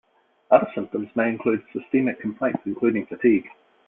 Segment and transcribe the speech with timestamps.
[0.49, 3.47] Other symptoms may include systemic complaints including fatigue.